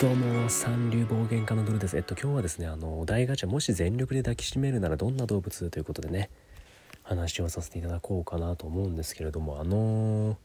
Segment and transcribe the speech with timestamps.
[0.00, 1.96] どうも三流暴言家のドルです。
[1.96, 6.30] えっと今日はですねあの大ガチャもし全力で抱きしめるならどんな動物ということでね
[7.02, 10.36] 話をさせていただこうかなと思うんですけれどもあのー、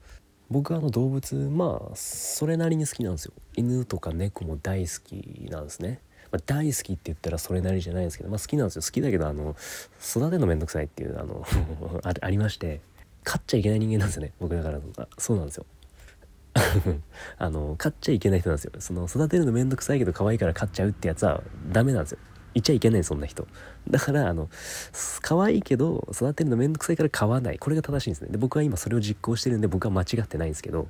[0.50, 3.34] 僕はあの動物まあそれなりに好きなんですよ。
[3.56, 6.02] 犬とか猫も大好きなんですね、
[6.32, 8.82] まあ、大好きって言ったらそれなりじゃないですけどまあ好きなんですよ。
[8.82, 9.56] 好きだけどあの
[10.02, 11.46] 育てるのめんどくさいっていうあの
[12.04, 12.82] ありまして
[13.24, 14.32] 飼っちゃいけない人間なんですよね。
[14.40, 14.80] 僕だから
[15.18, 15.66] そうなんですよ。
[17.38, 18.72] あの飼っちゃいけない人なんですよ。
[18.80, 22.20] その育てるのめんどくさいけど可愛いから飼っちゃうってやつはダメなんですよ。
[22.54, 23.48] 言っちゃいけないそんな人。
[23.90, 24.50] だからあの
[25.22, 27.60] 可愛いけど育てるのめんどくさいから飼わない。
[27.60, 28.30] これが正しいんですね。
[28.32, 30.88] で僕は今それを実行してるんで僕は間違ってないんですけど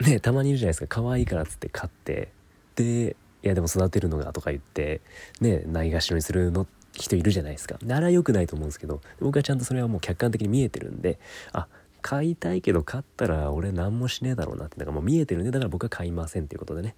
[0.00, 1.02] ねたまにいるじゃないですか。
[1.02, 2.32] 可愛いからっつって飼って。
[2.74, 5.00] でいやでも育てるのがとか言って
[5.40, 7.76] ねないがしろにするの人いるじゃないですか。
[7.84, 11.18] なら良くないと思うんですけど僕はちゃんとそれはもう客観的に見えてるんで
[11.52, 11.68] あ
[12.02, 15.50] 買いたいけど買ったら俺何もしねえだろうなってだからもう見えてるね。
[15.50, 16.94] だから僕は買いませんっていうことでね。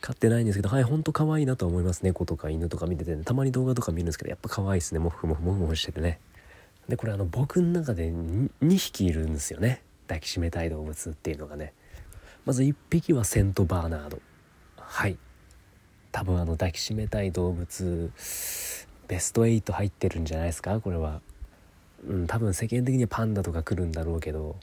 [0.00, 4.98] 買ってないんですけどはいほんと可愛いなと思います猫とか犬とか見てて、ね、たまに動画とか見るんですけどやっぱ可愛いですね。
[4.98, 6.18] モフモフモフモフしててね。
[6.88, 9.82] でこれあの僕の中で 2, 2匹いるんですよね。
[10.08, 11.72] 抱きしめたい動物っていうのがね。
[12.44, 14.20] まず1匹はセントバーナード。
[14.76, 15.16] はい。
[16.10, 18.10] 多分あの抱きしめたい動物
[19.06, 20.80] ベスト8入ってるんじゃないですか？
[20.80, 21.20] これは。
[22.06, 24.56] うん、多分世間的にはパンダとか来るんだろうけど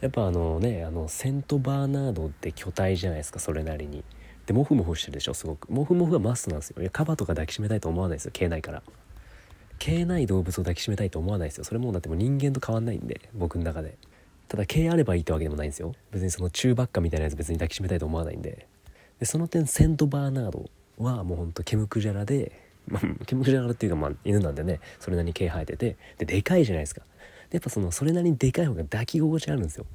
[0.00, 4.04] やっぱあのねあのセントバーナードって巨体じゃないですかそれなりに。
[4.46, 5.70] でモフモフしてるでしょすごく。
[5.70, 6.82] モフモフはマストなんですよ。
[6.82, 8.82] いやカバとか抱きしめたいと思わないですよ毛ないから。
[9.78, 11.64] 毛ない動物を抱きしめたいと思わないですよ。
[11.64, 13.96] それもだってもう人間と変わんないんで僕の中で。
[14.48, 15.94] ただ毛あればいいってわけでもないんですよ。
[16.10, 18.66] 別にその中ばっかみたいなやつ別に抱きしめたいと思わないんで。
[19.20, 27.02] でその点セントバーナードはもうほんと毛むくじゃらでまあ、ケムクジラっていうかまあ犬なんでねそれなりに毛生えててででかいじゃないですか。
[27.50, 29.86] やっぱそのそれなりにでかい方が抱き心地あるんですよ。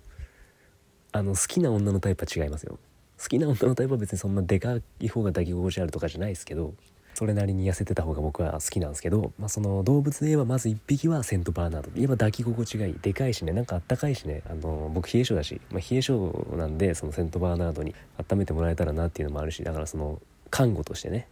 [1.12, 2.78] あの好きな女のタイプは違いますよ。
[3.20, 6.76] 好きな女のタイプは別にそんなでかい方が抱き心地あるとかじゃないですけど
[7.16, 11.90] それなりに痩せてた方が僕は好きなんですけど、まあ、その動物で言えばまず1匹はセントバーナード。
[11.96, 20.22] 言えば抱き心地がいいでかいしねなんかあったかいしねあの僕冷え性だし、まあ、冷え性なんでそのセントバーナードに温めてもらえたらなっていうのもあるしだからその
[20.52, 21.28] 看護としてね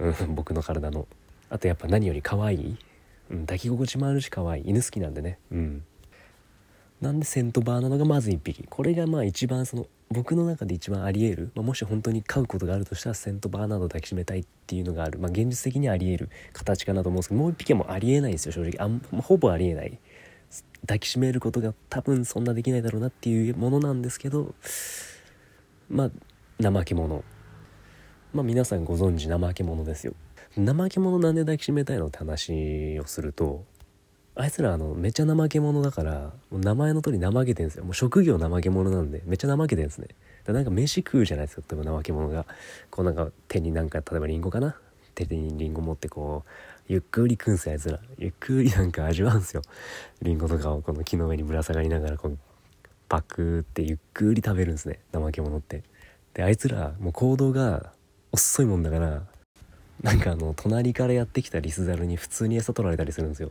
[0.00, 1.06] うん、僕の体の。
[1.50, 2.76] あとやっぱ何より可愛い、
[3.30, 4.68] うん、抱き心地もあるし可愛い。
[4.68, 5.38] 犬好きなんでね。
[5.52, 5.84] うん。
[7.00, 8.64] なんでセントバーナードがまず1匹。
[8.68, 16.30] これがまあ一番その僕の中で一番ありえる、まあ、もし本当に飼うことがあるとしたらセントバーナードを抱きしめたいっていうのがある、まあ、現実的にありえる。
[16.52, 18.72] 形かなと思うんですけどもう1匹はもうありえないですよ正直。
[18.78, 19.98] あんまほぼありえない。
[20.82, 24.54] 抱きしめることが多分そんなできないだろうなっていうものなんですけど
[25.88, 26.10] まあ
[26.62, 27.22] 怠け者。
[28.32, 30.14] まあ皆さんご存知怠け者ですよ。
[30.56, 33.64] 怠け者なんで抱きしめたいのって話をすると
[34.36, 37.84] あいつらあのめっちゃ怠け者だから名前の通り怠けてんですよ。
[37.84, 40.08] もう職業怠け者なんでめっちゃ怠けてんですね。
[40.44, 42.46] だなんか飯食うじゃないですか例えば怠け者が。
[42.90, 44.76] こうなんか手になんか例えばリンゴかな？
[45.14, 46.50] 手にリンゴ持ってこう
[46.86, 47.98] ゆっくり食うんすよあいつら。
[48.16, 49.62] ゆっくりなんか味わうんすよ。
[50.22, 52.38] リンゴとかをこの木の上にぶら下がりながらこう
[53.08, 55.00] パクってゆっくり食べるんですね。
[55.12, 55.82] 怠け者って。
[56.32, 57.92] であいつらもう行動が
[58.32, 59.22] 遅いもんだから
[60.02, 63.50] なんかあの隣からやってきたリスザルに普通に餌取られたりするんですよ。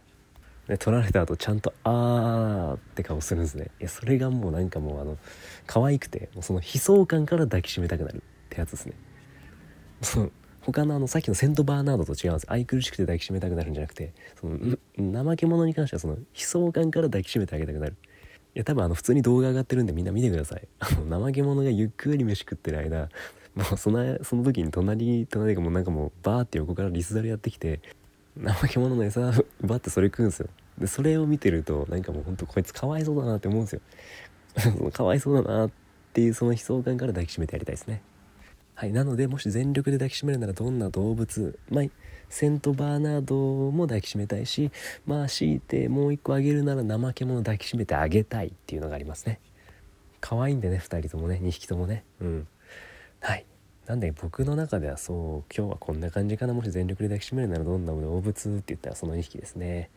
[0.67, 3.71] で取られた後ちゃんと「あー」って顔するんですね。
[3.79, 5.17] いやそれがもうなんかもうあの
[5.65, 8.19] 可愛くてもうその悲壮感から抱きしめたくなるっ
[8.49, 8.93] てやつですね。
[10.01, 10.31] その
[10.61, 12.45] 他のあのさっきのセントバーナードと違うんです。
[12.49, 14.77] 愛くるしくて抱きしめたくなるんじゃなくてその
[15.23, 17.95] 怠け者に関してはその悲壮感から抱きしめてあげたくなる。
[18.55, 20.67] いや多分あの普通に動画上がってるんでみんな見てください。
[20.79, 23.09] あの怠け者がゆっくり飯食ってる間
[23.59, 27.81] もうそのその時に隣隣がもうなんかもうバーって横からリスザルやってきて
[28.41, 30.47] 怠け者の餌奪ってそれ食うんですよ。
[30.77, 33.81] でそれを見てるとなんかもうほんとこいつかわいそうだなって思うんですよ。
[34.91, 35.71] かわいそうだなっ
[36.13, 38.01] ていうその悲壮感から抱きしめてやりたいですね。
[38.75, 41.85] はいなのでもし全力で抱きしめるならどんな動物まあ
[42.29, 43.35] セントバーナード
[43.71, 44.71] も抱きしめたいし
[45.05, 49.41] まあ強いてもう一個あげるなら怠け者抱きしめてあげたいっていうのがありますね。
[50.21, 52.05] 可愛いんでね2人ともね2匹ともね。
[52.21, 52.47] うん。
[53.21, 53.45] はい。
[53.85, 56.53] なんで僕の中ではそう今日はこんな感じかな。
[56.53, 59.89] もし全力で抱きしめるならどんな動物って言ったらその2匹ですね。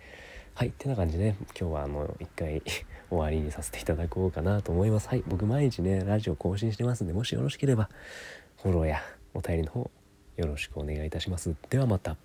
[0.54, 0.68] はい。
[0.68, 2.62] ってな感じでね今日はあの一回
[3.10, 5.08] 終わりにさせていただこうかなと思います。
[5.08, 5.22] はい。
[5.26, 7.90] 僕毎日ねラジオ更新してますんでもしよろしければ
[8.62, 9.02] フォローや
[9.34, 9.90] お便りの方
[10.36, 11.54] よろしくお願いいたします。
[11.68, 12.16] ではまた。